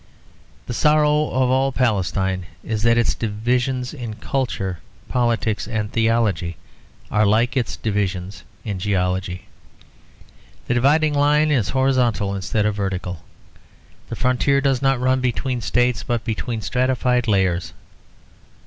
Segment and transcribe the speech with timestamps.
[0.65, 6.57] The sorrow of all Palestine is that its divisions in culture, politics and theology
[7.11, 9.45] are like its divisions in geology.
[10.65, 13.21] The dividing line is horizontal instead of vertical.
[14.09, 17.71] The frontier does not run between states but between stratified layers.